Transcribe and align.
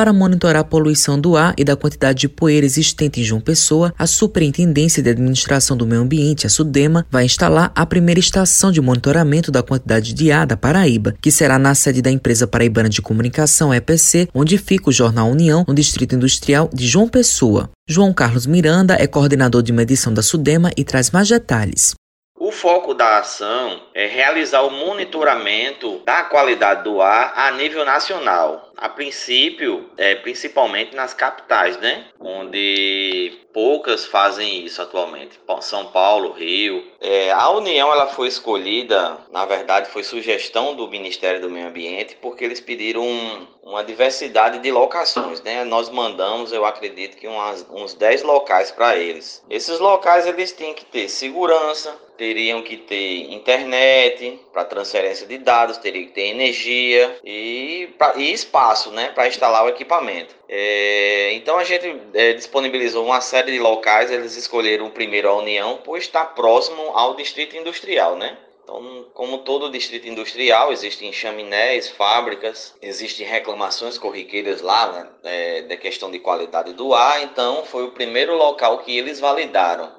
Para 0.00 0.14
monitorar 0.14 0.62
a 0.62 0.64
poluição 0.64 1.20
do 1.20 1.36
ar 1.36 1.52
e 1.58 1.62
da 1.62 1.76
quantidade 1.76 2.20
de 2.20 2.28
poeira 2.30 2.64
existente 2.64 3.20
em 3.20 3.22
João 3.22 3.38
Pessoa, 3.38 3.92
a 3.98 4.06
Superintendência 4.06 5.02
de 5.02 5.10
Administração 5.10 5.76
do 5.76 5.86
Meio 5.86 6.00
Ambiente, 6.00 6.46
a 6.46 6.48
SUDEMA, 6.48 7.06
vai 7.10 7.26
instalar 7.26 7.70
a 7.74 7.84
primeira 7.84 8.18
estação 8.18 8.72
de 8.72 8.80
monitoramento 8.80 9.52
da 9.52 9.62
quantidade 9.62 10.14
de 10.14 10.32
ar 10.32 10.46
da 10.46 10.56
Paraíba, 10.56 11.14
que 11.20 11.30
será 11.30 11.58
na 11.58 11.74
sede 11.74 12.00
da 12.00 12.10
empresa 12.10 12.46
paraibana 12.46 12.88
de 12.88 13.02
comunicação 13.02 13.74
EPC, 13.74 14.30
onde 14.32 14.56
fica 14.56 14.88
o 14.88 14.92
Jornal 14.92 15.28
União, 15.28 15.66
no 15.68 15.74
Distrito 15.74 16.14
Industrial 16.14 16.70
de 16.72 16.88
João 16.88 17.06
Pessoa. 17.06 17.68
João 17.86 18.14
Carlos 18.14 18.46
Miranda 18.46 18.96
é 18.98 19.06
coordenador 19.06 19.62
de 19.62 19.70
medição 19.70 20.14
da 20.14 20.22
SUDEMA 20.22 20.70
e 20.78 20.82
traz 20.82 21.10
mais 21.10 21.28
detalhes. 21.28 21.94
O 22.42 22.50
foco 22.50 22.94
da 22.94 23.18
ação 23.18 23.82
é 23.94 24.06
realizar 24.06 24.62
o 24.62 24.70
monitoramento 24.70 26.00
da 26.06 26.22
qualidade 26.22 26.84
do 26.84 27.02
ar 27.02 27.34
a 27.36 27.50
nível 27.50 27.84
nacional. 27.84 28.69
A 28.80 28.88
princípio, 28.88 29.90
é, 29.98 30.14
principalmente 30.14 30.96
nas 30.96 31.12
capitais, 31.12 31.76
né? 31.76 32.06
Onde 32.18 33.38
poucas 33.52 34.06
fazem 34.06 34.64
isso 34.64 34.80
atualmente. 34.80 35.38
São 35.60 35.86
Paulo, 35.88 36.32
Rio. 36.32 36.82
É, 37.00 37.30
a 37.30 37.50
União 37.50 37.92
ela 37.92 38.06
foi 38.06 38.28
escolhida, 38.28 39.18
na 39.30 39.44
verdade, 39.44 39.90
foi 39.90 40.02
sugestão 40.02 40.74
do 40.74 40.88
Ministério 40.88 41.40
do 41.40 41.50
Meio 41.50 41.68
Ambiente, 41.68 42.16
porque 42.22 42.42
eles 42.42 42.60
pediram 42.60 43.02
um, 43.02 43.46
uma 43.62 43.84
diversidade 43.84 44.58
de 44.60 44.70
locações, 44.70 45.42
né? 45.42 45.64
Nós 45.64 45.90
mandamos, 45.90 46.50
eu 46.50 46.64
acredito 46.64 47.18
que 47.18 47.28
umas, 47.28 47.66
uns 47.70 47.92
10 47.92 48.22
locais 48.22 48.70
para 48.70 48.96
eles. 48.96 49.44
Esses 49.50 49.78
locais 49.78 50.26
eles 50.26 50.52
têm 50.52 50.72
que 50.72 50.86
ter 50.86 51.08
segurança, 51.08 51.94
teriam 52.16 52.62
que 52.62 52.76
ter 52.76 53.32
internet 53.32 54.40
para 54.52 54.64
transferência 54.64 55.26
de 55.26 55.38
dados, 55.38 55.78
teriam 55.78 56.06
que 56.06 56.12
ter 56.12 56.28
energia 56.28 57.18
e, 57.24 57.88
pra, 57.98 58.14
e 58.16 58.32
espaço 58.32 58.69
né, 58.90 59.10
para 59.14 59.28
instalar 59.28 59.64
o 59.64 59.68
equipamento. 59.68 60.34
É, 60.48 61.32
então 61.34 61.58
a 61.58 61.64
gente 61.64 62.00
é, 62.14 62.32
disponibilizou 62.32 63.04
uma 63.04 63.20
série 63.20 63.52
de 63.52 63.58
locais, 63.58 64.10
eles 64.10 64.36
escolheram 64.36 64.90
primeiro 64.90 65.28
a 65.28 65.36
União 65.36 65.78
por 65.78 65.98
estar 65.98 66.24
próximo 66.34 66.82
ao 66.94 67.14
distrito 67.14 67.56
industrial, 67.56 68.16
né? 68.16 68.36
Então, 68.62 69.06
como 69.14 69.38
todo 69.38 69.70
distrito 69.70 70.06
industrial, 70.06 70.72
existem 70.72 71.12
chaminés, 71.12 71.88
fábricas, 71.88 72.74
existem 72.80 73.26
reclamações 73.26 73.98
corriqueiras 73.98 74.60
lá 74.60 74.92
né, 74.92 75.08
é, 75.24 75.62
da 75.62 75.76
questão 75.76 76.08
de 76.08 76.20
qualidade 76.20 76.72
do 76.74 76.94
ar, 76.94 77.20
então 77.24 77.64
foi 77.64 77.84
o 77.84 77.90
primeiro 77.90 78.36
local 78.36 78.78
que 78.78 78.96
eles 78.96 79.18
validaram. 79.18 79.90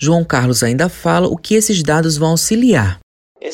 João 0.00 0.24
Carlos 0.24 0.62
ainda 0.62 0.88
fala 0.88 1.28
o 1.28 1.36
que 1.36 1.54
esses 1.54 1.82
dados 1.82 2.16
vão 2.16 2.30
auxiliar. 2.30 2.98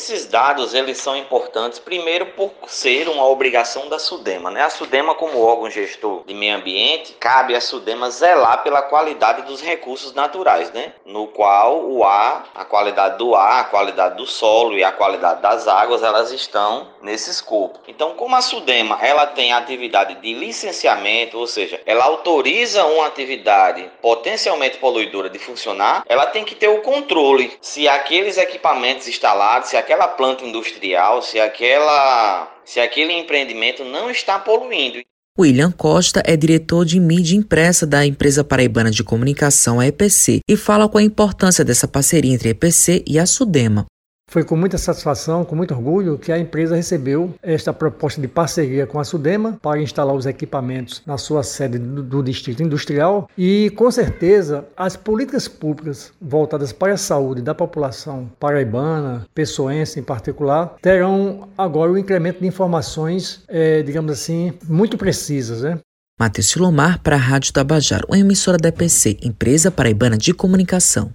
Esses 0.01 0.25
dados 0.25 0.73
eles 0.73 0.97
são 0.97 1.15
importantes 1.15 1.77
primeiro 1.77 2.25
por 2.25 2.51
ser 2.65 3.07
uma 3.07 3.23
obrigação 3.27 3.87
da 3.87 3.99
Sudema, 3.99 4.49
né? 4.49 4.63
A 4.63 4.69
Sudema 4.71 5.13
como 5.13 5.39
órgão 5.39 5.69
gestor 5.69 6.23
de 6.25 6.33
meio 6.33 6.55
ambiente, 6.55 7.13
cabe 7.19 7.55
à 7.55 7.61
Sudema 7.61 8.09
zelar 8.09 8.63
pela 8.63 8.81
qualidade 8.81 9.43
dos 9.43 9.61
recursos 9.61 10.11
naturais, 10.11 10.71
né? 10.71 10.93
No 11.05 11.27
qual 11.27 11.83
o 11.83 12.03
ar, 12.03 12.49
a 12.55 12.65
qualidade 12.65 13.19
do 13.19 13.35
ar, 13.35 13.61
a 13.61 13.63
qualidade 13.65 14.15
do 14.17 14.25
solo 14.25 14.75
e 14.75 14.83
a 14.83 14.91
qualidade 14.91 15.39
das 15.39 15.67
águas, 15.67 16.01
elas 16.01 16.31
estão 16.31 16.87
nesse 16.99 17.29
escopo. 17.29 17.79
Então, 17.87 18.15
como 18.15 18.35
a 18.35 18.41
Sudema, 18.41 18.97
ela 19.03 19.27
tem 19.27 19.53
atividade 19.53 20.15
de 20.15 20.33
licenciamento, 20.33 21.37
ou 21.37 21.45
seja, 21.45 21.79
ela 21.85 22.05
autoriza 22.05 22.83
uma 22.85 23.05
atividade 23.05 23.87
potencialmente 24.01 24.79
poluidora 24.79 25.29
de 25.29 25.37
funcionar, 25.37 26.03
ela 26.07 26.25
tem 26.25 26.43
que 26.43 26.55
ter 26.55 26.69
o 26.69 26.81
controle 26.81 27.55
se 27.61 27.87
aqueles 27.87 28.39
equipamentos 28.39 29.07
instalados, 29.07 29.69
se 29.69 29.77
aquela 29.91 30.07
planta 30.07 30.45
industrial, 30.45 31.21
se 31.21 31.39
aquela 31.39 32.49
se 32.63 32.79
aquele 32.79 33.11
empreendimento 33.11 33.83
não 33.83 34.09
está 34.09 34.39
poluindo. 34.39 34.99
William 35.37 35.71
Costa 35.71 36.21
é 36.25 36.37
diretor 36.37 36.85
de 36.85 36.99
mídia 36.99 37.35
impressa 37.35 37.85
da 37.85 38.05
empresa 38.05 38.43
paraibana 38.43 38.89
de 38.89 39.03
comunicação, 39.03 39.79
a 39.79 39.87
EPC, 39.87 40.39
e 40.47 40.55
fala 40.55 40.87
com 40.87 40.97
a 40.97 41.03
importância 41.03 41.65
dessa 41.65 41.87
parceria 41.87 42.33
entre 42.33 42.49
a 42.49 42.51
EPC 42.51 43.03
e 43.05 43.19
a 43.19 43.25
Sudema. 43.25 43.85
Foi 44.31 44.45
com 44.45 44.55
muita 44.55 44.77
satisfação, 44.77 45.43
com 45.43 45.57
muito 45.57 45.73
orgulho, 45.73 46.17
que 46.17 46.31
a 46.31 46.39
empresa 46.39 46.73
recebeu 46.73 47.35
esta 47.43 47.73
proposta 47.73 48.21
de 48.21 48.29
parceria 48.29 48.87
com 48.87 48.97
a 48.97 49.03
Sudema 49.03 49.59
para 49.61 49.81
instalar 49.81 50.15
os 50.15 50.25
equipamentos 50.25 51.01
na 51.05 51.17
sua 51.17 51.43
sede 51.43 51.77
do, 51.77 52.23
Distrito 52.23 52.63
Industrial 52.63 53.29
e, 53.37 53.73
com 53.75 53.91
certeza, 53.91 54.65
as 54.77 54.95
políticas 54.95 55.49
públicas 55.49 56.13
voltadas 56.21 56.71
para 56.71 56.93
a 56.93 56.97
saúde 56.97 57.41
da 57.41 57.53
população 57.53 58.31
paraibana, 58.39 59.27
pessoense 59.35 59.99
em 59.99 60.03
particular, 60.03 60.75
terão 60.81 61.49
agora 61.57 61.91
o 61.91 61.95
um 61.95 61.97
incremento 61.97 62.39
de 62.39 62.47
informações, 62.47 63.43
é, 63.49 63.83
digamos 63.83 64.13
assim, 64.13 64.53
muito 64.65 64.97
precisas. 64.97 65.63
Né? 65.63 65.77
Matheus 66.17 66.47
Silomar 66.47 67.01
para 67.01 67.17
a 67.17 67.19
Rádio 67.19 67.51
Tabajaro, 67.51 68.07
uma 68.07 68.17
emissora 68.17 68.57
da 68.57 68.69
EPC, 68.69 69.17
Empresa 69.23 69.69
Paraibana 69.69 70.17
de 70.17 70.33
Comunicação. 70.33 71.11